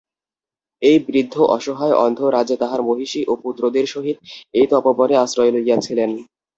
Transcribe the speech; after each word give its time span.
এই 0.81 0.97
বৃদ্ধ 1.05 1.35
অসহায় 1.55 1.95
অন্ধ 1.97 2.19
রাজা 2.29 2.55
তাঁহার 2.61 2.81
মহিষী 2.89 3.21
ও 3.27 3.43
পুত্রদের 3.43 3.85
সহিত 3.87 4.17
এই 4.53 4.65
তপোবনে 4.71 5.15
আশ্রয় 5.17 5.51
লইয়াছিলেন। 5.55 6.09